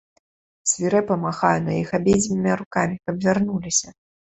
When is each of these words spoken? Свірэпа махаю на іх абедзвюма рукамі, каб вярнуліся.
Свірэпа 0.71 1.19
махаю 1.27 1.53
на 1.67 1.77
іх 1.85 1.95
абедзвюма 2.01 2.59
рукамі, 2.67 3.03
каб 3.07 3.25
вярнуліся. 3.31 4.01